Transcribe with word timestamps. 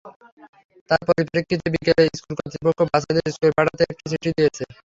তার 0.89 1.01
পরিপ্রেক্ষিতেই 1.09 1.71
বিকেলে 1.73 2.03
স্কুল 2.11 2.33
কর্তৃপক্ষ 2.39 2.79
বাচ্চাদের 2.89 3.25
স্কুলে 3.33 3.53
পাঠাতে 3.57 3.83
একটি 3.91 4.05
চিঠি 4.11 4.29
দিয়েছে। 4.37 4.63